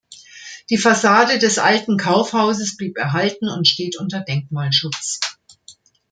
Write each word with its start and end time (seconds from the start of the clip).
Die 0.71 0.79
Fassade 0.79 1.37
des 1.37 1.59
alten 1.59 1.95
Kaufhauses 1.97 2.75
blieb 2.75 2.97
erhalten 2.97 3.47
und 3.49 3.67
steht 3.67 3.99
unter 3.99 4.19
Denkmalschutz. 4.21 5.19